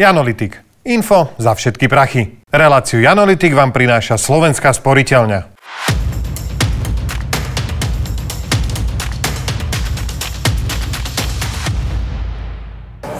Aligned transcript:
Janolitik. 0.00 0.56
Info 0.88 1.36
za 1.36 1.52
všetky 1.52 1.84
prachy. 1.84 2.40
Reláciu 2.48 3.04
Janolitik 3.04 3.52
vám 3.52 3.68
prináša 3.68 4.16
Slovenská 4.16 4.72
sporiteľňa. 4.72 5.59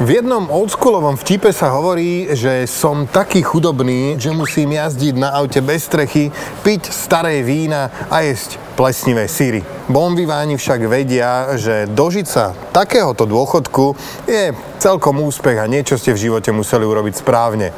V 0.00 0.16
jednom 0.16 0.48
oldschoolovom 0.48 1.20
vtipe 1.20 1.52
sa 1.52 1.76
hovorí, 1.76 2.32
že 2.32 2.64
som 2.64 3.04
taký 3.04 3.44
chudobný, 3.44 4.16
že 4.16 4.32
musím 4.32 4.72
jazdiť 4.72 5.12
na 5.12 5.28
aute 5.36 5.60
bez 5.60 5.84
strechy, 5.92 6.32
piť 6.64 6.88
staré 6.88 7.44
vína 7.44 8.08
a 8.08 8.24
jesť 8.24 8.56
plesnivé 8.80 9.28
síry. 9.28 9.60
Bombiváni 9.92 10.56
však 10.56 10.88
vedia, 10.88 11.52
že 11.60 11.84
dožiť 11.84 12.24
sa 12.24 12.56
takéhoto 12.72 13.28
dôchodku 13.28 13.92
je 14.24 14.56
celkom 14.80 15.20
úspech 15.20 15.60
a 15.60 15.68
niečo 15.68 16.00
ste 16.00 16.16
v 16.16 16.32
živote 16.32 16.48
museli 16.48 16.88
urobiť 16.88 17.20
správne. 17.20 17.68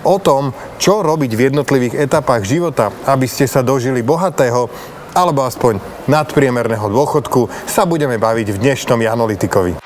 O 0.00 0.16
tom, 0.16 0.56
čo 0.80 1.04
robiť 1.04 1.36
v 1.36 1.44
jednotlivých 1.52 2.08
etapách 2.08 2.48
života, 2.48 2.88
aby 3.04 3.28
ste 3.28 3.44
sa 3.44 3.60
dožili 3.60 4.00
bohatého 4.00 4.72
alebo 5.12 5.44
aspoň 5.44 5.76
nadpriemerného 6.08 6.88
dôchodku, 6.88 7.68
sa 7.68 7.84
budeme 7.84 8.16
baviť 8.16 8.56
v 8.56 8.60
dnešnom 8.64 8.96
Janolitikovi. 8.96 9.85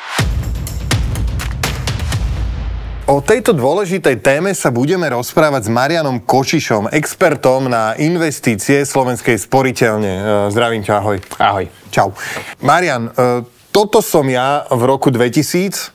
O 3.11 3.19
tejto 3.19 3.51
dôležitej 3.51 4.23
téme 4.23 4.55
sa 4.55 4.71
budeme 4.71 5.03
rozprávať 5.11 5.67
s 5.67 5.71
Marianom 5.75 6.23
Kočišom, 6.23 6.95
expertom 6.95 7.67
na 7.67 7.99
investície 7.99 8.87
Slovenskej 8.87 9.35
sporiteľne. 9.35 10.13
E, 10.15 10.23
zdravím 10.55 10.87
ťa, 10.87 11.03
ahoj. 11.03 11.19
Ahoj. 11.43 11.67
Čau. 11.91 12.15
Marian, 12.63 13.11
e, 13.11 13.43
toto 13.75 13.99
som 13.99 14.23
ja 14.31 14.63
v 14.71 14.87
roku 14.87 15.11
2000. 15.11 15.91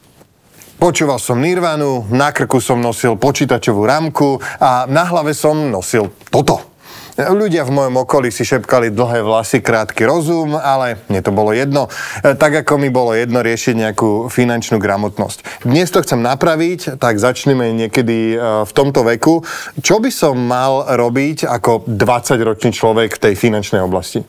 Počúval 0.75 1.15
som 1.23 1.39
Nirvanu, 1.39 2.03
na 2.11 2.35
krku 2.35 2.59
som 2.59 2.83
nosil 2.83 3.15
počítačovú 3.15 3.87
rámku 3.87 4.43
a 4.59 4.83
na 4.83 5.07
hlave 5.07 5.31
som 5.31 5.55
nosil 5.71 6.11
toto. 6.27 6.74
Ľudia 7.15 7.63
v 7.63 7.71
mojom 7.71 8.03
okolí 8.03 8.27
si 8.27 8.43
šepkali 8.43 8.91
dlhé 8.91 9.23
vlasy, 9.23 9.63
krátky 9.63 10.03
rozum, 10.03 10.51
ale 10.59 10.99
mne 11.07 11.23
to 11.23 11.31
bolo 11.31 11.55
jedno. 11.55 11.87
E, 12.19 12.35
tak 12.35 12.59
ako 12.59 12.75
mi 12.75 12.91
bolo 12.91 13.15
jedno 13.15 13.39
riešiť 13.39 13.71
nejakú 13.71 14.27
finančnú 14.27 14.83
gramotnosť. 14.83 15.63
Dnes 15.63 15.87
to 15.95 16.03
chcem 16.03 16.19
napraviť, 16.19 16.99
tak 16.99 17.15
začneme 17.15 17.71
niekedy 17.71 18.35
e, 18.35 18.67
v 18.67 18.71
tomto 18.75 19.07
veku. 19.07 19.47
Čo 19.79 20.03
by 20.03 20.11
som 20.11 20.35
mal 20.35 20.91
robiť 20.91 21.47
ako 21.47 21.87
20-ročný 21.87 22.75
človek 22.75 23.15
v 23.15 23.21
tej 23.31 23.33
finančnej 23.39 23.79
oblasti? 23.79 24.19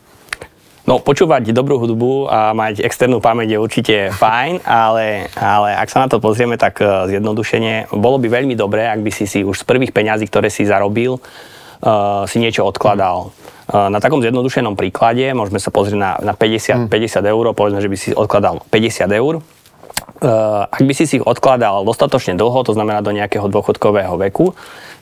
No, 0.87 1.03
počúvať 1.03 1.51
dobrú 1.51 1.83
hudbu 1.83 2.31
a 2.31 2.55
mať 2.55 2.87
externú 2.87 3.19
pamäť 3.19 3.59
je 3.59 3.59
určite 3.59 3.97
fajn, 4.14 4.62
ale, 4.62 5.27
ale 5.34 5.75
ak 5.75 5.91
sa 5.91 6.07
na 6.07 6.07
to 6.07 6.23
pozrieme 6.23 6.55
tak 6.55 6.79
e, 6.79 6.87
zjednodušene, 7.11 7.91
bolo 7.98 8.23
by 8.23 8.31
veľmi 8.31 8.55
dobré, 8.55 8.87
ak 8.87 9.03
by 9.03 9.11
si 9.11 9.27
si 9.27 9.42
už 9.42 9.67
z 9.67 9.67
prvých 9.67 9.91
peňazí, 9.91 10.31
ktoré 10.31 10.55
si 10.55 10.62
zarobil, 10.62 11.19
si 12.27 12.37
niečo 12.41 12.65
odkladal. 12.65 13.35
Na 13.67 13.99
takom 13.99 14.23
zjednodušenom 14.23 14.79
príklade 14.79 15.35
môžeme 15.35 15.59
sa 15.59 15.75
pozrieť 15.75 15.99
na, 15.99 16.11
na 16.23 16.33
50, 16.39 16.87
mm. 16.87 16.93
50 16.93 17.19
eur, 17.27 17.45
povedzme, 17.51 17.83
že 17.83 17.91
by 17.91 17.97
si 17.99 18.09
odkladal 18.15 18.63
50 18.71 19.11
eur. 19.11 19.43
Ak 20.71 20.81
by 20.81 20.93
si 20.95 21.05
si 21.05 21.19
ich 21.19 21.27
odkladal 21.27 21.83
dostatočne 21.83 22.39
dlho, 22.39 22.63
to 22.63 22.73
znamená 22.73 23.03
do 23.03 23.11
nejakého 23.11 23.51
dôchodkového 23.51 24.15
veku, 24.31 24.55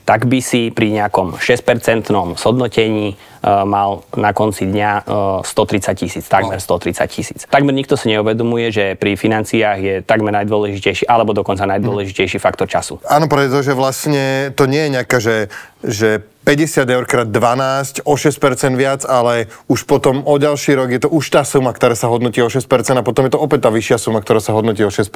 tak 0.05 0.29
by 0.29 0.37
si 0.37 0.69
pri 0.69 0.93
nejakom 0.93 1.41
6% 1.41 2.13
sodnotení 2.37 3.17
uh, 3.17 3.65
mal 3.65 4.05
na 4.13 4.37
konci 4.37 4.69
dňa 4.69 4.91
uh, 5.01 5.41
130 5.41 5.97
tisíc, 5.97 6.25
takmer 6.29 6.61
130 6.61 7.09
tisíc. 7.09 7.39
Takmer 7.49 7.73
nikto 7.73 7.97
si 7.97 8.13
neuvedomuje, 8.13 8.69
že 8.69 8.85
pri 8.93 9.17
financiách 9.17 9.79
je 9.81 9.95
takmer 10.05 10.29
najdôležitejší, 10.45 11.09
alebo 11.09 11.33
dokonca 11.33 11.65
najdôležitejší 11.65 12.37
faktor 12.37 12.69
času. 12.69 13.01
Áno, 13.09 13.25
pretože 13.25 13.73
vlastne 13.73 14.53
to 14.53 14.69
nie 14.69 14.85
je 14.85 14.93
nejaká, 14.93 15.17
že, 15.17 15.49
že 15.81 16.21
50 16.45 16.85
eur 16.85 17.03
krát 17.09 17.25
12, 17.25 18.05
o 18.05 18.13
6% 18.13 18.77
viac, 18.77 19.01
ale 19.09 19.49
už 19.65 19.89
potom 19.89 20.21
o 20.29 20.37
ďalší 20.37 20.77
rok 20.77 20.93
je 20.93 21.01
to 21.01 21.09
už 21.09 21.33
tá 21.33 21.41
suma, 21.41 21.73
ktorá 21.73 21.97
sa 21.97 22.05
hodnotí 22.05 22.37
o 22.45 22.53
6% 22.53 22.69
a 22.69 23.01
potom 23.01 23.25
je 23.25 23.33
to 23.33 23.41
opäť 23.41 23.65
tá 23.65 23.73
vyššia 23.73 23.97
suma, 23.97 24.21
ktorá 24.21 24.37
sa 24.37 24.53
hodnotí 24.53 24.85
o 24.85 24.93
6%. 24.93 25.09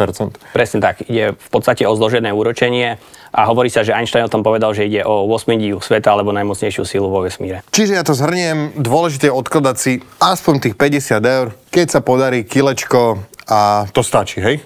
Presne 0.57 0.79
tak. 0.81 1.06
Ide 1.06 1.38
v 1.38 1.50
podstate 1.53 1.85
o 1.85 1.94
zložené 1.94 2.34
úročenie 2.34 2.97
a 3.29 3.45
hovorí 3.45 3.69
sa, 3.69 3.85
že 3.85 3.94
Einstein 3.94 4.25
o 4.25 4.34
tom 4.34 4.41
povedal, 4.41 4.73
že 4.73 4.89
ide 4.89 5.06
o 5.06 5.29
8 5.29 5.53
diu 5.62 5.78
sveta 5.78 6.18
alebo 6.18 6.34
najmocnejšiu 6.34 6.81
silu 6.81 7.13
vo 7.13 7.22
vesmíre. 7.22 7.62
Čiže 7.69 7.94
ja 7.94 8.01
to 8.01 8.18
zhrniem, 8.18 8.73
dôležité 8.73 9.29
je 9.29 9.38
odkladať 9.38 9.75
si 9.78 10.01
aspoň 10.18 10.66
tých 10.66 10.75
50 10.81 11.22
eur, 11.22 11.53
keď 11.69 11.88
sa 11.94 12.01
podarí 12.01 12.41
kilečko 12.41 13.22
a 13.45 13.85
to 13.94 14.01
stačí, 14.01 14.41
hej? 14.41 14.66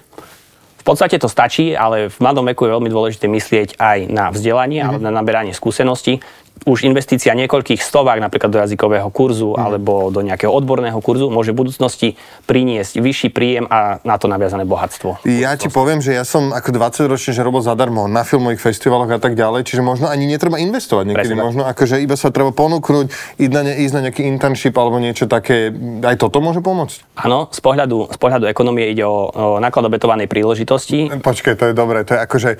V 0.84 0.92
podstate 0.92 1.16
to 1.16 1.32
stačí, 1.32 1.72
ale 1.72 2.12
v 2.12 2.18
mladom 2.20 2.44
veku 2.44 2.68
je 2.68 2.76
veľmi 2.76 2.92
dôležité 2.92 3.24
myslieť 3.24 3.80
aj 3.80 3.98
na 4.12 4.28
vzdelanie 4.28 4.84
mm-hmm. 4.84 4.88
alebo 4.92 5.04
na 5.08 5.16
naberanie 5.16 5.56
skúseností 5.56 6.20
už 6.64 6.86
investícia 6.86 7.34
niekoľkých 7.36 7.82
stovák 7.82 8.22
napríklad 8.22 8.48
do 8.48 8.58
jazykového 8.62 9.10
kurzu 9.12 9.52
mm. 9.52 9.60
alebo 9.60 10.08
do 10.08 10.24
nejakého 10.24 10.48
odborného 10.48 10.96
kurzu 11.02 11.28
môže 11.28 11.52
v 11.52 11.60
budúcnosti 11.60 12.08
priniesť 12.48 13.02
vyšší 13.02 13.28
príjem 13.34 13.66
a 13.68 14.00
na 14.06 14.16
to 14.16 14.30
naviazané 14.30 14.64
bohatstvo. 14.64 15.26
Ja 15.28 15.58
ti 15.60 15.68
poviem, 15.68 16.00
že 16.00 16.16
ja 16.16 16.24
som 16.24 16.54
ako 16.54 16.72
20 16.72 17.10
ročný, 17.10 17.36
že 17.36 17.42
robil 17.44 17.60
zadarmo 17.60 18.08
na 18.08 18.24
filmových 18.24 18.64
festivaloch 18.64 19.10
a 19.12 19.20
tak 19.20 19.36
ďalej, 19.36 19.68
čiže 19.68 19.84
možno 19.84 20.08
ani 20.08 20.24
netreba 20.24 20.56
investovať 20.56 21.12
niekedy. 21.12 21.36
Presne. 21.36 21.44
Možno 21.44 21.62
akože 21.68 22.00
iba 22.00 22.16
sa 22.16 22.32
treba 22.32 22.54
ponúknuť, 22.54 23.36
ísť 23.36 23.52
na, 23.52 23.62
ne, 23.66 23.74
ísť 23.84 23.94
na 23.98 24.00
nejaký 24.08 24.22
internship 24.24 24.74
alebo 24.78 24.96
niečo 25.02 25.28
také. 25.28 25.68
Aj 26.00 26.16
toto 26.16 26.40
môže 26.40 26.64
pomôcť? 26.64 27.20
Áno, 27.20 27.52
z 27.52 27.60
pohľadu, 27.60 28.08
z 28.14 28.18
pohľadu 28.18 28.48
ekonomie 28.48 28.88
ide 28.88 29.04
o, 29.04 29.28
o 29.28 29.44
náklad 29.60 29.92
obetovanej 29.92 30.30
príležitosti. 30.30 31.12
Počkaj, 31.12 31.54
to 31.60 31.64
je 31.70 31.74
dobré. 31.76 32.06
To 32.08 32.16
je 32.16 32.20
akože 32.24 32.50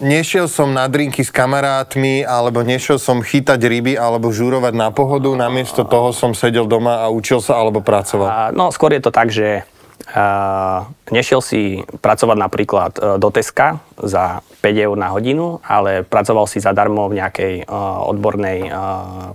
nešiel 0.00 0.46
som 0.50 0.72
na 0.72 0.88
drinky 0.88 1.24
s 1.24 1.32
kamarátmi, 1.32 2.24
alebo 2.26 2.60
nešiel 2.60 3.00
som 3.00 3.24
chytať 3.24 3.60
ryby, 3.60 3.94
alebo 3.96 4.32
žúrovať 4.32 4.74
na 4.76 4.88
pohodu, 4.92 5.32
namiesto 5.32 5.84
toho 5.86 6.12
som 6.12 6.36
sedel 6.36 6.68
doma 6.68 7.04
a 7.04 7.12
učil 7.12 7.40
sa, 7.40 7.60
alebo 7.60 7.80
pracoval? 7.80 8.52
No, 8.52 8.68
skôr 8.72 8.92
je 8.96 9.02
to 9.02 9.12
tak, 9.12 9.32
že 9.32 9.64
uh, 10.12 10.84
nešiel 11.10 11.40
si 11.40 11.80
pracovať 11.82 12.36
napríklad 12.36 12.92
uh, 12.98 13.16
do 13.16 13.28
Teska 13.32 13.80
za 13.96 14.44
5 14.60 14.86
eur 14.86 14.96
na 14.98 15.14
hodinu, 15.14 15.62
ale 15.64 16.04
pracoval 16.04 16.44
si 16.50 16.60
zadarmo 16.60 17.08
v 17.08 17.22
nejakej 17.22 17.54
uh, 17.64 18.06
odbornej 18.10 18.58
uh, 18.68 18.78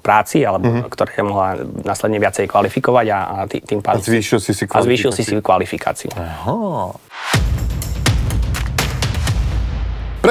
práci, 0.03 0.45
alebo 0.45 0.69
mm-hmm. 0.69 0.91
ktorá 0.91 1.11
mohla 1.25 1.49
následne 1.83 2.22
viacej 2.22 2.45
kvalifikovať 2.47 3.05
a, 3.11 3.19
a 3.19 3.35
tým 3.47 3.81
pádom... 3.81 4.01
A 4.01 4.05
zvýšil 4.05 4.39
si 4.39 4.51
si 4.53 4.63
kvalifikáciu. 4.69 4.78
A 4.78 4.88
zvýšil 4.88 5.11
si 5.16 5.23
si 5.25 5.33
kvalifikáciu. 5.41 6.09
Aha. 6.16 6.93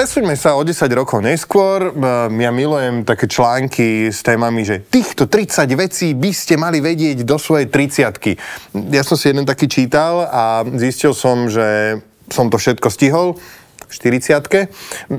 Presúďme 0.00 0.32
sa 0.32 0.56
o 0.56 0.64
10 0.64 0.80
rokov 0.96 1.20
neskôr. 1.20 1.92
Ja 2.32 2.48
milujem 2.48 3.04
také 3.04 3.28
články 3.28 4.08
s 4.08 4.24
témami, 4.24 4.64
že 4.64 4.80
týchto 4.80 5.28
30 5.28 5.68
vecí 5.76 6.16
by 6.16 6.32
ste 6.32 6.56
mali 6.56 6.80
vedieť 6.80 7.20
do 7.20 7.36
svojej 7.36 7.68
30 7.68 8.96
Ja 8.96 9.04
som 9.04 9.20
si 9.20 9.28
jeden 9.28 9.44
taký 9.44 9.68
čítal 9.68 10.24
a 10.24 10.64
zistil 10.80 11.12
som, 11.12 11.52
že 11.52 12.00
som 12.32 12.48
to 12.48 12.56
všetko 12.56 12.88
stihol 12.88 13.36
v 13.36 13.92
40 13.92 14.72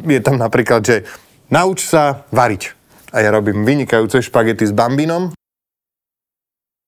Je 0.10 0.20
tam 0.26 0.42
napríklad, 0.42 0.82
že 0.82 1.06
nauč 1.54 1.86
sa 1.86 2.26
variť. 2.34 2.74
A 3.14 3.22
ja 3.22 3.30
robím 3.30 3.62
vynikajúce 3.62 4.26
špagety 4.26 4.66
s 4.66 4.74
bambinom. 4.74 5.30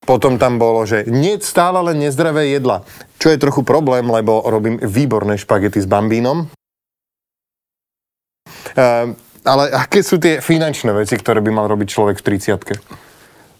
Potom 0.01 0.41
tam 0.41 0.57
bolo, 0.57 0.81
že 0.89 1.05
nie 1.05 1.37
stále 1.45 1.77
len 1.93 2.01
nezdravé 2.01 2.57
jedla. 2.57 2.81
Čo 3.21 3.29
je 3.29 3.37
trochu 3.37 3.61
problém, 3.61 4.09
lebo 4.09 4.41
robím 4.49 4.81
výborné 4.81 5.37
špagety 5.37 5.77
s 5.77 5.85
bambínom. 5.85 6.49
Ehm, 8.73 9.15
ale 9.43 9.69
aké 9.75 10.01
sú 10.01 10.17
tie 10.17 10.39
finančné 10.39 10.95
veci, 10.95 11.19
ktoré 11.19 11.43
by 11.43 11.51
mal 11.51 11.67
robiť 11.67 11.87
človek 11.89 12.15
v 12.23 12.25
30 12.39 13.03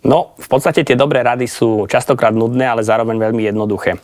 No, 0.04 0.36
v 0.36 0.48
podstate 0.52 0.84
tie 0.84 1.00
dobré 1.00 1.24
rady 1.24 1.48
sú 1.48 1.88
častokrát 1.88 2.36
nudné, 2.36 2.68
ale 2.68 2.84
zároveň 2.84 3.20
veľmi 3.20 3.48
jednoduché. 3.48 3.96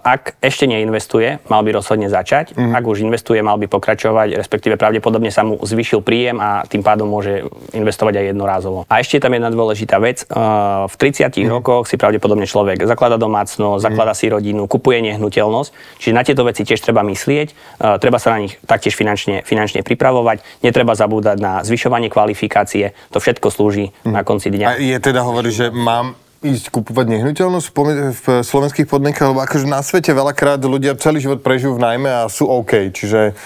Ak 0.00 0.40
ešte 0.40 0.64
neinvestuje, 0.64 1.44
mal 1.52 1.60
by 1.60 1.76
rozhodne 1.76 2.08
začať. 2.08 2.56
Mm. 2.56 2.72
Ak 2.72 2.84
už 2.88 3.04
investuje, 3.04 3.44
mal 3.44 3.60
by 3.60 3.68
pokračovať, 3.68 4.40
respektíve 4.40 4.80
pravdepodobne 4.80 5.28
sa 5.28 5.44
mu 5.44 5.60
zvyšil 5.60 6.00
príjem 6.00 6.40
a 6.40 6.64
tým 6.64 6.80
pádom 6.80 7.04
môže 7.04 7.44
investovať 7.76 8.20
aj 8.20 8.24
jednorázovo. 8.32 8.78
A 8.88 9.04
ešte 9.04 9.20
tam 9.20 9.36
jedna 9.36 9.52
dôležitá 9.52 10.00
vec. 10.00 10.24
V 10.24 10.94
30 10.96 11.28
mm. 11.36 11.48
rokoch 11.52 11.84
si 11.86 12.00
pravdepodobne 12.00 12.48
človek 12.48 12.88
zaklada 12.88 13.20
domácnosť, 13.20 13.80
zaklada 13.84 14.16
mm. 14.16 14.18
si 14.18 14.26
rodinu, 14.32 14.62
kupuje 14.64 15.04
nehnuteľnosť. 15.12 15.70
Čiže 16.00 16.16
na 16.16 16.22
tieto 16.24 16.42
veci 16.48 16.64
tiež 16.64 16.80
treba 16.80 17.04
myslieť. 17.04 17.78
Treba 18.00 18.16
sa 18.16 18.32
na 18.32 18.48
nich 18.48 18.56
taktiež 18.64 18.96
finančne, 18.96 19.44
finančne 19.44 19.84
pripravovať. 19.84 20.64
Netreba 20.64 20.96
zabúdať 20.96 21.36
na 21.36 21.52
zvyšovanie 21.60 22.08
kvalifikácie. 22.08 22.96
To 23.12 23.20
všetko 23.20 23.52
slúži 23.52 23.92
mm. 23.92 24.12
na 24.12 24.24
konci 24.24 24.48
dňa. 24.48 24.66
A 24.66 24.72
je 24.80 24.96
teda 24.96 25.20
hovorí, 25.20 25.52
že 25.52 25.68
mám 25.68 26.16
ísť 26.40 26.72
kupovať 26.72 27.06
nehnuteľnosť 27.16 27.68
v 28.16 28.24
slovenských 28.40 28.88
podmienkach, 28.88 29.36
lebo 29.36 29.44
akože 29.44 29.68
na 29.68 29.84
svete 29.84 30.16
veľakrát 30.16 30.60
ľudia 30.64 30.96
celý 30.96 31.20
život 31.20 31.44
prežijú 31.44 31.76
v 31.76 31.84
najmä 31.84 32.08
a 32.08 32.32
sú 32.32 32.48
OK, 32.48 32.88
čiže... 32.96 33.36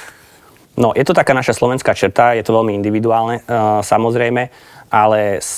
No, 0.74 0.90
je 0.94 1.06
to 1.06 1.14
taká 1.14 1.34
naša 1.34 1.54
slovenská 1.54 1.94
čerta, 1.94 2.34
je 2.34 2.42
to 2.42 2.54
veľmi 2.54 2.74
individuálne, 2.74 3.42
uh, 3.46 3.78
samozrejme, 3.82 4.50
ale 4.90 5.38
z, 5.38 5.54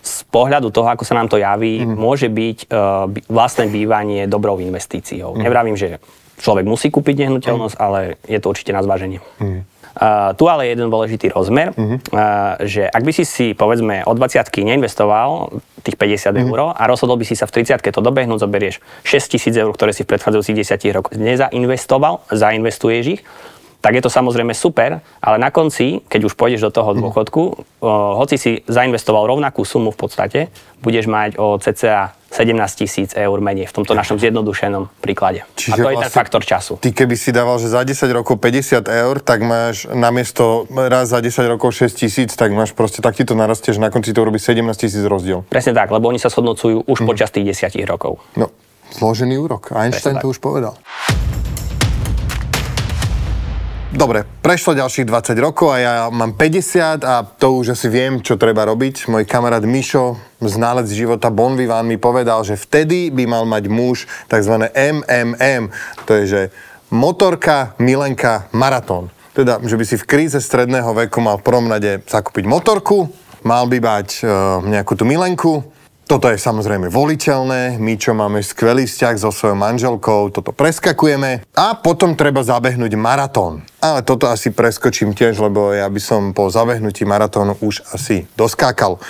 z 0.00 0.16
pohľadu 0.28 0.68
toho, 0.68 0.88
ako 0.92 1.04
sa 1.08 1.16
nám 1.16 1.28
to 1.28 1.40
javí, 1.40 1.84
mm. 1.84 1.96
môže 1.96 2.28
byť 2.28 2.58
uh, 2.68 3.08
vlastné 3.32 3.68
bývanie 3.72 4.28
dobrou 4.28 4.60
investíciou. 4.60 5.36
Mm. 5.36 5.40
Nevravím, 5.44 5.76
že 5.76 6.00
človek 6.40 6.64
musí 6.64 6.88
kúpiť 6.88 7.26
nehnuteľnosť, 7.26 7.76
mm. 7.76 7.82
ale 7.82 8.00
je 8.24 8.38
to 8.38 8.50
určite 8.50 8.72
na 8.72 8.80
zváženie. 8.80 9.20
Mm. 9.42 9.68
Uh, 9.92 10.32
tu 10.40 10.48
ale 10.48 10.64
je 10.64 10.72
jeden 10.72 10.88
dôležitý 10.88 11.28
rozmer, 11.36 11.76
uh-huh. 11.76 12.00
uh, 12.16 12.56
že 12.64 12.88
ak 12.88 13.04
by 13.04 13.12
si 13.12 13.28
si, 13.28 13.46
povedzme, 13.52 14.08
od 14.08 14.16
20 14.16 14.40
neinvestoval 14.64 15.52
tých 15.84 16.00
50 16.00 16.32
uh-huh. 16.32 16.48
eur 16.48 16.58
a 16.72 16.82
rozhodol 16.88 17.20
by 17.20 17.28
si 17.28 17.36
sa 17.36 17.44
v 17.44 17.60
30 17.60 17.92
to 17.92 18.00
dobehnúť, 18.00 18.40
zoberieš 18.40 18.80
6 19.04 19.36
tisíc 19.36 19.52
eur, 19.52 19.68
ktoré 19.68 19.92
si 19.92 20.08
v 20.08 20.16
predchádzajúcich 20.16 20.64
10 20.64 20.96
rokoch 20.96 21.12
nezainvestoval, 21.12 22.24
zainvestuješ 22.32 23.04
ich, 23.04 23.22
tak 23.84 23.92
je 23.92 24.00
to 24.00 24.08
samozrejme 24.08 24.56
super, 24.56 25.04
ale 25.20 25.36
na 25.36 25.52
konci, 25.52 26.00
keď 26.08 26.24
už 26.24 26.40
pôjdeš 26.40 26.64
do 26.64 26.72
toho 26.72 26.96
dôchodku, 26.96 27.42
uh, 27.84 28.16
hoci 28.16 28.40
si 28.40 28.64
zainvestoval 28.72 29.28
rovnakú 29.28 29.60
sumu 29.60 29.92
v 29.92 30.08
podstate, 30.08 30.40
budeš 30.80 31.04
mať 31.04 31.36
o 31.36 31.60
cca 31.60 32.16
17 32.32 32.56
tisíc 32.80 33.12
eur 33.12 33.38
menej 33.44 33.68
v 33.68 33.74
tomto 33.76 33.92
našom 33.92 34.16
zjednodušenom 34.16 34.88
príklade. 35.04 35.44
Čiže 35.52 35.72
a 35.72 35.84
to 35.84 35.88
je 35.92 35.96
vlastne, 36.00 36.08
ten 36.08 36.12
faktor 36.16 36.42
času. 36.42 36.72
Ty 36.80 36.90
keby 36.96 37.14
si 37.14 37.28
dával, 37.28 37.60
že 37.60 37.68
za 37.68 37.84
10 37.84 38.08
rokov 38.16 38.40
50 38.40 38.88
eur, 38.88 39.14
tak 39.20 39.44
máš 39.44 39.84
namiesto 39.92 40.64
raz 40.72 41.12
za 41.12 41.20
10 41.20 41.44
rokov 41.44 41.76
6 41.76 41.92
tisíc, 41.92 42.32
tak 42.32 42.56
máš 42.56 42.72
proste, 42.72 43.04
tak 43.04 43.12
ti 43.12 43.28
to 43.28 43.36
narastie, 43.36 43.76
že 43.76 43.80
na 43.84 43.92
konci 43.92 44.16
to 44.16 44.24
robí 44.24 44.40
17 44.40 44.64
tisíc 44.80 45.04
rozdiel. 45.04 45.44
Presne 45.52 45.76
tak, 45.76 45.92
lebo 45.92 46.08
oni 46.08 46.16
sa 46.16 46.32
shodnocujú 46.32 46.88
už 46.88 46.98
mm. 47.04 47.06
počas 47.06 47.28
tých 47.28 47.52
10 47.52 47.76
rokov. 47.84 48.16
No, 48.40 48.48
zložený 48.96 49.36
úrok. 49.36 49.76
Einstein 49.76 50.16
Presne 50.16 50.24
to 50.24 50.28
tak. 50.28 50.32
už 50.32 50.38
povedal. 50.40 50.74
Dobre, 53.92 54.24
prešlo 54.24 54.72
ďalších 54.72 55.04
20 55.04 55.36
rokov 55.36 55.68
a 55.68 55.76
ja 55.76 55.94
mám 56.08 56.32
50 56.32 57.04
a 57.04 57.28
to 57.28 57.60
už 57.60 57.76
asi 57.76 57.92
viem, 57.92 58.24
čo 58.24 58.40
treba 58.40 58.64
robiť. 58.64 59.04
Môj 59.12 59.28
kamarát 59.28 59.60
Mišo, 59.60 60.16
znalec 60.40 60.88
života 60.88 61.28
Bon 61.28 61.52
Vivant, 61.52 61.84
mi 61.84 62.00
povedal, 62.00 62.40
že 62.40 62.56
vtedy 62.56 63.12
by 63.12 63.28
mal 63.28 63.44
mať 63.44 63.68
muž 63.68 64.08
tzv. 64.32 64.64
MMM. 64.72 65.68
To 66.08 66.10
je, 66.16 66.24
že 66.24 66.42
motorka, 66.88 67.76
milenka, 67.76 68.48
maratón. 68.56 69.12
Teda, 69.36 69.60
že 69.60 69.76
by 69.76 69.84
si 69.84 70.00
v 70.00 70.08
kríze 70.08 70.40
stredného 70.40 70.88
veku 70.96 71.20
mal 71.20 71.36
v 71.36 71.44
prvom 71.52 71.68
rade 71.68 72.00
zakúpiť 72.08 72.48
motorku, 72.48 73.12
mal 73.44 73.68
by 73.68 73.76
mať 73.76 74.08
e, 74.20 74.22
nejakú 74.72 74.96
tú 74.96 75.04
milenku, 75.04 75.68
toto 76.06 76.28
je 76.28 76.36
samozrejme 76.36 76.92
voliteľné, 76.92 77.80
my 77.80 77.94
čo 77.96 78.12
máme 78.12 78.44
skvelý 78.44 78.84
vzťah 78.84 79.14
so 79.16 79.30
svojou 79.32 79.56
manželkou, 79.56 80.30
toto 80.32 80.52
preskakujeme 80.52 81.44
a 81.56 81.66
potom 81.78 82.14
treba 82.14 82.44
zabehnúť 82.44 82.92
maratón. 82.98 83.64
Ale 83.82 84.06
toto 84.06 84.30
asi 84.30 84.54
preskočím 84.54 85.10
tiež, 85.10 85.42
lebo 85.42 85.74
ja 85.74 85.90
by 85.90 85.98
som 85.98 86.30
po 86.30 86.46
zabehnutí 86.46 87.02
maratónu 87.02 87.58
už 87.58 87.82
asi 87.90 88.30
doskákal. 88.38 89.02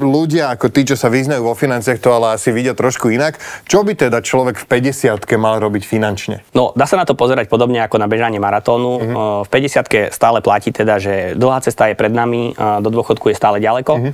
Ľudia 0.00 0.56
ako 0.56 0.72
tí, 0.72 0.88
čo 0.88 0.96
sa 0.96 1.12
vyznajú 1.12 1.44
vo 1.44 1.52
financiách, 1.52 2.00
to 2.00 2.16
ale 2.16 2.40
asi 2.40 2.48
vidia 2.48 2.72
trošku 2.72 3.12
inak. 3.12 3.36
Čo 3.68 3.84
by 3.84 3.92
teda 3.92 4.24
človek 4.24 4.56
v 4.56 4.88
50 4.88 5.20
mal 5.36 5.60
robiť 5.60 5.84
finančne? 5.84 6.48
No, 6.56 6.72
dá 6.72 6.88
sa 6.88 6.96
na 6.96 7.04
to 7.04 7.12
pozerať 7.12 7.52
podobne 7.52 7.84
ako 7.84 8.00
na 8.00 8.08
bežanie 8.08 8.40
maratónu. 8.40 8.90
Uh-huh. 8.96 9.44
V 9.44 9.48
50 9.52 10.08
stále 10.08 10.40
platí 10.40 10.72
teda, 10.72 10.96
že 10.96 11.36
dlhá 11.36 11.60
cesta 11.60 11.92
je 11.92 11.98
pred 12.00 12.08
nami, 12.08 12.56
do 12.56 12.88
dôchodku 12.88 13.28
je 13.28 13.36
stále 13.36 13.60
ďaleko. 13.60 13.92
Uh-huh. 14.00 14.12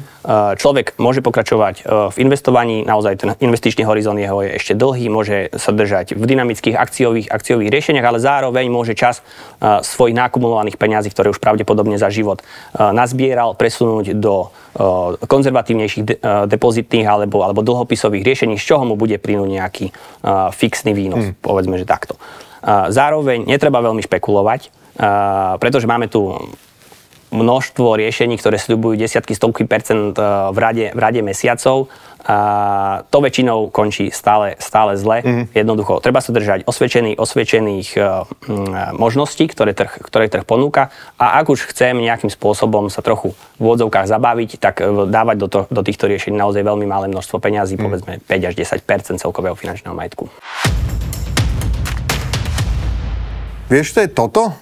Človek 0.59 0.99
môže 0.99 1.23
pokračovať 1.23 2.11
v 2.13 2.21
investovaní, 2.29 2.85
naozaj 2.85 3.15
ten 3.19 3.31
investičný 3.41 3.89
horizont 3.89 4.21
jeho 4.21 4.45
je 4.45 4.51
ešte 4.61 4.77
dlhý, 4.77 5.09
môže 5.09 5.49
sa 5.57 5.73
držať 5.73 6.15
v 6.15 6.25
dynamických 6.29 6.77
akciových, 6.77 7.33
akciových 7.33 7.73
riešeniach, 7.73 8.07
ale 8.07 8.21
zároveň 8.21 8.69
môže 8.69 8.93
čas 8.93 9.25
svojich 9.63 10.15
nakumulovaných 10.15 10.77
peňazí, 10.77 11.09
ktoré 11.11 11.33
už 11.33 11.41
pravdepodobne 11.41 11.97
za 11.97 12.13
život 12.13 12.43
e, 12.43 12.45
nazbieral, 12.79 13.55
presunúť 13.55 14.19
do 14.19 14.51
e, 14.75 15.27
konzervatívnejších 15.27 16.05
de- 16.05 16.19
e, 16.19 16.47
depozitných 16.51 17.07
alebo, 17.07 17.41
alebo 17.47 17.65
dlhopisových 17.65 18.27
riešení, 18.27 18.55
z 18.59 18.65
čoho 18.65 18.85
mu 18.85 18.95
bude 18.99 19.17
plynúť 19.17 19.49
nejaký 19.49 19.87
fixný 20.55 20.93
výnos, 20.95 21.33
hmm. 21.33 21.43
povedzme, 21.43 21.75
že 21.79 21.87
takto. 21.87 22.15
Zároveň 22.65 23.43
netreba 23.43 23.83
veľmi 23.83 24.07
špekulovať, 24.07 24.71
pretože 25.59 25.91
máme 25.91 26.07
tu 26.07 26.31
množstvo 27.33 27.97
riešení, 27.97 28.37
ktoré 28.37 28.61
sľubujú 28.61 29.01
desiatky, 29.01 29.33
stovky 29.33 29.65
percent 29.65 30.15
v 30.53 30.59
rade, 30.61 30.93
v 30.93 31.01
rade 31.01 31.21
mesiacov 31.25 31.89
a 32.23 33.03
to 33.11 33.19
väčšinou 33.19 33.75
končí 33.75 34.15
stále, 34.15 34.55
stále 34.63 34.95
zle. 34.95 35.27
Mm-hmm. 35.27 35.45
Jednoducho, 35.59 35.99
treba 35.99 36.23
sa 36.23 36.31
držať 36.31 36.63
osvedčených, 36.71 37.19
osvedčených 37.19 37.89
uh, 37.99 38.31
možností, 38.95 39.51
ktoré 39.51 39.75
trh, 39.75 39.99
ktoré 40.07 40.31
trh 40.31 40.47
ponúka 40.47 40.95
a 41.19 41.43
ak 41.43 41.51
už 41.51 41.75
chcem 41.75 41.99
nejakým 41.99 42.31
spôsobom 42.31 42.87
sa 42.95 43.03
trochu 43.03 43.35
v 43.59 43.61
úvodzovkách 43.67 44.07
zabaviť, 44.07 44.51
tak 44.63 44.75
uh, 44.85 45.11
dávať 45.11 45.37
do, 45.43 45.49
to, 45.51 45.61
do 45.67 45.83
týchto 45.83 46.07
riešení 46.07 46.39
naozaj 46.39 46.63
veľmi 46.63 46.87
malé 46.87 47.11
množstvo 47.11 47.43
peňazí, 47.43 47.75
mm. 47.75 47.83
povedzme 47.83 48.13
5 48.23 48.49
až 48.49 48.55
10 48.55 49.19
celkového 49.19 49.59
finančného 49.59 49.97
majetku. 49.97 50.31
Vieš, 53.67 53.97
to 53.97 54.05
je 54.05 54.09
toto? 54.13 54.53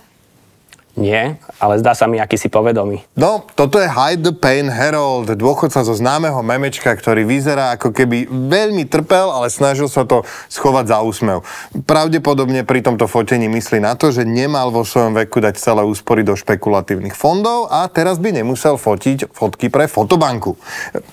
Nie, 0.98 1.38
ale 1.62 1.78
zdá 1.78 1.94
sa 1.94 2.10
mi 2.10 2.19
akýsi 2.19 2.50
povedomý. 2.50 3.06
No, 3.14 3.46
toto 3.54 3.78
je 3.78 3.87
Hide 3.87 4.26
the 4.26 4.34
Pain 4.34 4.66
Harold, 4.66 5.31
dôchodca 5.38 5.87
zo 5.87 5.94
známeho 5.94 6.42
memečka, 6.42 6.90
ktorý 6.90 7.22
vyzerá 7.22 7.78
ako 7.78 7.94
keby 7.94 8.26
veľmi 8.26 8.90
trpel, 8.90 9.31
ale 9.31 9.54
snažil 9.54 9.87
sa 9.87 10.02
to 10.02 10.26
schovať 10.50 10.90
za 10.90 10.98
úsmev. 11.06 11.46
Pravdepodobne 11.87 12.66
pri 12.66 12.82
tomto 12.82 13.06
fotení 13.06 13.46
myslí 13.46 13.78
na 13.78 13.94
to, 13.94 14.10
že 14.10 14.26
nemal 14.26 14.75
vo 14.75 14.82
svojom 14.82 15.14
veku 15.14 15.38
dať 15.38 15.62
celé 15.62 15.87
úspory 15.87 16.26
do 16.26 16.34
špekulatívnych 16.34 17.14
fondov 17.14 17.70
a 17.70 17.86
teraz 17.86 18.19
by 18.19 18.43
nemusel 18.43 18.75
fotiť 18.75 19.31
fotky 19.31 19.70
pre 19.70 19.86
fotobanku. 19.86 20.58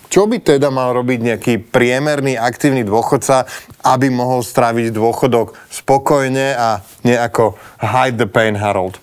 Čo 0.09 0.25
by 0.25 0.41
teda 0.41 0.73
mal 0.73 0.89
robiť 0.97 1.19
nejaký 1.21 1.53
priemerný 1.69 2.33
aktívny 2.33 2.81
dôchodca, 2.81 3.45
aby 3.85 4.09
mohol 4.09 4.41
stráviť 4.41 4.89
dôchodok 4.89 5.53
spokojne 5.69 6.57
a 6.57 6.81
nie 7.05 7.13
ako 7.13 7.53
Hide 7.77 8.17
the 8.17 8.25
Pain 8.25 8.57
Harold? 8.57 8.97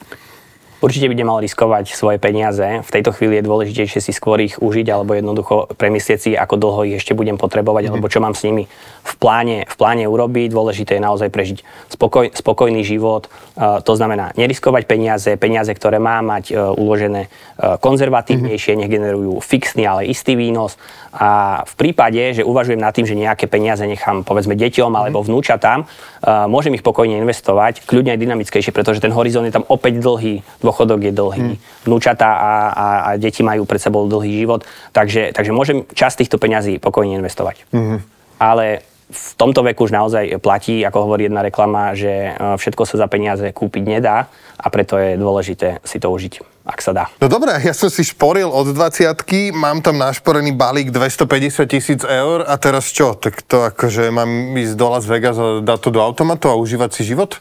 Určite 0.85 1.09
by 1.09 1.17
nemal 1.17 1.41
riskovať 1.41 1.97
svoje 1.97 2.21
peniaze. 2.21 2.61
V 2.61 2.91
tejto 2.93 3.17
chvíli 3.17 3.41
je 3.41 3.49
dôležitejšie 3.49 4.05
si 4.05 4.13
skôr 4.13 4.37
ich 4.45 4.61
užiť 4.61 4.93
alebo 4.93 5.17
jednoducho 5.17 5.73
premyslieť 5.81 6.19
si, 6.21 6.31
ako 6.37 6.61
dlho 6.61 6.81
ich 6.93 7.01
ešte 7.01 7.17
budem 7.17 7.41
potrebovať, 7.41 7.89
alebo 7.89 8.13
čo 8.13 8.21
mám 8.21 8.37
s 8.37 8.45
nimi 8.45 8.69
v 9.01 9.15
pláne, 9.17 9.65
v 9.65 9.75
pláne 9.81 10.05
urobiť. 10.05 10.53
Dôležité 10.53 11.01
je 11.01 11.07
naozaj 11.09 11.33
prežiť 11.33 11.65
spokoj, 11.89 12.37
spokojný 12.37 12.85
život. 12.85 13.33
Uh, 13.57 13.81
to 13.81 13.97
znamená 13.97 14.37
neriskovať 14.37 14.85
peniaze, 14.85 15.33
peniaze, 15.41 15.73
ktoré 15.73 15.97
má 15.97 16.21
mať 16.21 16.53
uh, 16.53 16.77
uložené 16.77 17.33
uh, 17.33 17.81
konzervatívnejšie, 17.81 18.77
mm. 18.77 18.79
nech 18.85 18.93
generujú 18.93 19.41
fixný, 19.41 19.89
ale 19.89 20.05
istý 20.13 20.37
výnos. 20.37 20.77
A 21.17 21.63
v 21.65 21.75
prípade, 21.81 22.21
že 22.37 22.45
uvažujem 22.45 22.83
nad 22.83 22.93
tým, 22.93 23.09
že 23.09 23.17
nejaké 23.17 23.49
peniaze 23.49 23.87
nechám 23.89 24.21
povedzme 24.21 24.53
deťom 24.53 24.93
mm. 24.93 24.99
alebo 25.01 25.25
vnúčatám, 25.25 25.89
môžem 26.51 26.75
ich 26.75 26.83
pokojne 26.83 27.21
investovať, 27.21 27.85
kľudne 27.87 28.17
aj 28.17 28.21
dynamickejšie, 28.21 28.73
pretože 28.75 28.99
ten 28.99 29.15
horizont 29.15 29.47
je 29.47 29.55
tam 29.55 29.63
opäť 29.69 30.01
dlhý, 30.01 30.43
dôchodok 30.75 31.07
je 31.07 31.13
dlhý, 31.15 31.49
mm. 31.55 31.87
vnúčatá 31.87 32.35
a, 32.35 32.53
a, 32.75 32.87
a 33.07 33.11
deti 33.15 33.47
majú 33.47 33.63
pred 33.63 33.79
sebou 33.79 34.11
dlhý 34.11 34.43
život, 34.43 34.67
takže, 34.91 35.31
takže 35.31 35.55
môžem 35.55 35.87
časť 35.87 36.27
týchto 36.27 36.43
peňazí 36.43 36.83
pokojne 36.83 37.15
investovať. 37.23 37.63
Mm. 37.71 38.03
Ale 38.43 38.83
v 39.15 39.31
tomto 39.39 39.63
veku 39.63 39.87
už 39.87 39.95
naozaj 39.95 40.43
platí, 40.43 40.83
ako 40.83 41.07
hovorí 41.07 41.31
jedna 41.31 41.47
reklama, 41.47 41.95
že 41.95 42.35
uh, 42.35 42.59
všetko 42.59 42.83
sa 42.83 42.99
za 42.99 43.07
peniaze 43.07 43.47
kúpiť 43.55 43.87
nedá 43.87 44.27
a 44.59 44.67
preto 44.75 44.99
je 44.99 45.15
dôležité 45.15 45.79
si 45.87 46.03
to 46.03 46.11
užiť 46.11 46.43
ak 46.65 46.81
sa 46.81 46.97
dá. 46.97 47.05
No 47.21 47.29
dobré, 47.29 47.61
ja 47.61 47.77
som 47.77 47.93
si 47.93 48.01
šporil 48.01 48.49
od 48.49 48.73
20 48.73 49.05
mám 49.53 49.85
tam 49.85 50.01
našporený 50.01 50.57
balík 50.57 50.89
250 50.89 51.69
tisíc 51.69 52.01
eur 52.01 52.41
a 52.41 52.57
teraz 52.57 52.89
čo? 52.89 53.13
Tak 53.13 53.45
to 53.45 53.69
akože 53.69 54.09
mám 54.09 54.57
ísť 54.57 54.73
do 54.73 54.89
Las 54.89 55.05
Vegas 55.05 55.37
a 55.37 55.61
dať 55.61 55.79
to 55.85 55.91
do 55.93 56.01
automatu 56.01 56.49
a 56.49 56.57
užívať 56.57 56.97
si 56.97 57.05
život? 57.05 57.37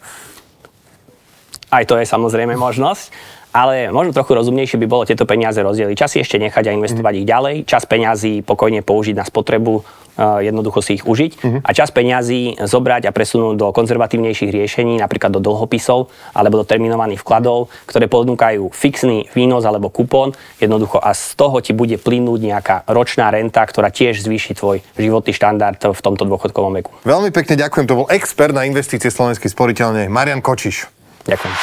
Aj 1.74 1.84
to 1.90 1.98
je 1.98 2.06
samozrejme 2.06 2.54
možnosť 2.54 3.42
ale 3.54 3.94
možno 3.94 4.18
trochu 4.18 4.34
rozumnejšie 4.34 4.82
by 4.82 4.88
bolo 4.90 5.06
tieto 5.06 5.30
peniaze 5.30 5.62
rozdeliť. 5.62 5.94
Čas 5.94 6.18
ešte 6.18 6.42
nechať 6.42 6.74
a 6.74 6.74
investovať 6.74 7.14
mm. 7.14 7.20
ich 7.22 7.30
ďalej, 7.30 7.56
čas 7.70 7.86
peňazí 7.86 8.42
pokojne 8.42 8.82
použiť 8.82 9.14
na 9.14 9.22
spotrebu, 9.22 9.86
jednoducho 10.18 10.86
si 10.86 11.02
ich 11.02 11.06
užiť 11.10 11.32
uh-huh. 11.42 11.60
a 11.66 11.70
čas 11.74 11.90
peňazí 11.90 12.62
zobrať 12.62 13.10
a 13.10 13.12
presunúť 13.16 13.56
do 13.58 13.68
konzervatívnejších 13.74 14.54
riešení, 14.54 15.02
napríklad 15.02 15.34
do 15.34 15.42
dlhopisov 15.42 16.14
alebo 16.38 16.62
do 16.62 16.66
terminovaných 16.70 17.26
vkladov, 17.26 17.74
ktoré 17.90 18.06
ponúkajú 18.06 18.70
fixný 18.70 19.26
výnos 19.34 19.66
alebo 19.66 19.90
kupón, 19.90 20.38
jednoducho 20.62 21.02
a 21.02 21.18
z 21.18 21.34
toho 21.34 21.58
ti 21.66 21.74
bude 21.74 21.98
plynúť 21.98 22.40
nejaká 22.46 22.76
ročná 22.94 23.34
renta, 23.34 23.66
ktorá 23.66 23.90
tiež 23.90 24.22
zvýši 24.22 24.54
tvoj 24.54 24.86
životný 25.02 25.34
štandard 25.34 25.82
v 25.82 26.02
tomto 26.06 26.30
dôchodkovom 26.30 26.74
veku. 26.78 26.94
Veľmi 27.10 27.34
pekne 27.34 27.58
ďakujem, 27.58 27.90
to 27.90 27.98
bol 28.06 28.08
expert 28.14 28.54
na 28.54 28.70
investície 28.70 29.10
slovenskej 29.10 29.50
sporiteľne 29.50 30.14
Marian 30.14 30.46
Kočiš. 30.46 31.03
Ďakujem. 31.26 31.56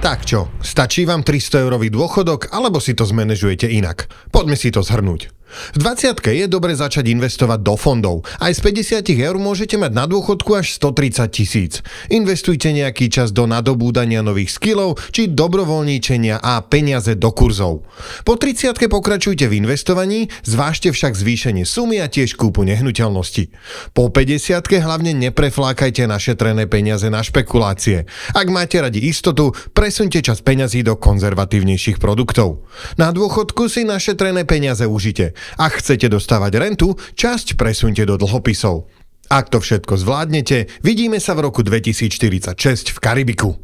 Tak 0.00 0.24
čo, 0.24 0.48
stačí 0.64 1.04
vám 1.04 1.20
300 1.20 1.60
eurový 1.60 1.92
dôchodok, 1.92 2.48
alebo 2.56 2.80
si 2.80 2.96
to 2.96 3.04
zmanéžujete 3.04 3.68
inak? 3.68 4.08
Poďme 4.32 4.56
si 4.56 4.72
to 4.72 4.80
zhrnúť. 4.80 5.39
V 5.74 5.82
20 5.82 6.16
je 6.22 6.46
dobre 6.46 6.72
začať 6.74 7.10
investovať 7.10 7.60
do 7.60 7.74
fondov. 7.74 8.22
Aj 8.38 8.50
z 8.54 8.60
50 8.62 9.06
eur 9.18 9.36
môžete 9.36 9.76
mať 9.76 9.92
na 9.92 10.04
dôchodku 10.06 10.54
až 10.54 10.74
130 10.78 11.26
tisíc. 11.30 11.72
Investujte 12.10 12.70
nejaký 12.70 13.10
čas 13.10 13.34
do 13.34 13.44
nadobúdania 13.46 14.22
nových 14.22 14.54
skillov 14.54 14.98
či 15.10 15.30
dobrovoľníčenia 15.30 16.40
a 16.40 16.62
peniaze 16.62 17.18
do 17.18 17.30
kurzov. 17.34 17.86
Po 18.22 18.34
30 18.38 18.76
pokračujte 18.90 19.50
v 19.50 19.62
investovaní, 19.62 20.30
zvážte 20.46 20.94
však 20.94 21.14
zvýšenie 21.14 21.66
sumy 21.66 21.98
a 22.02 22.06
tiež 22.06 22.38
kúpu 22.38 22.62
nehnuteľnosti. 22.66 23.50
Po 23.92 24.08
50 24.08 24.62
hlavne 24.80 25.12
nepreflákajte 25.14 26.06
našetrené 26.06 26.66
peniaze 26.70 27.06
na 27.10 27.20
špekulácie. 27.20 28.06
Ak 28.34 28.46
máte 28.48 28.78
radi 28.78 29.02
istotu, 29.06 29.52
presunte 29.74 30.22
čas 30.22 30.40
peňazí 30.40 30.86
do 30.86 30.96
konzervatívnejších 30.96 31.98
produktov. 31.98 32.64
Na 32.96 33.10
dôchodku 33.10 33.66
si 33.66 33.82
našetrené 33.82 34.46
peniaze 34.46 34.86
užite. 34.86 35.32
Ak 35.58 35.80
chcete 35.80 36.08
dostávať 36.08 36.52
rentu, 36.60 36.94
časť 37.16 37.58
presunte 37.58 38.04
do 38.06 38.16
dlhopisov. 38.20 38.86
Ak 39.30 39.46
to 39.46 39.62
všetko 39.62 39.94
zvládnete, 39.94 40.82
vidíme 40.82 41.22
sa 41.22 41.38
v 41.38 41.46
roku 41.46 41.62
2046 41.62 42.90
v 42.90 42.98
Karibiku. 42.98 43.62